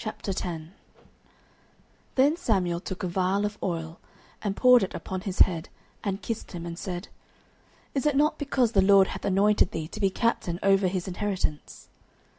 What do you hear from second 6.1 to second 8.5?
kissed him, and said, Is it not